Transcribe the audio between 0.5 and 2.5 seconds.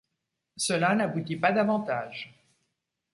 Cela n'aboutit pas davantage.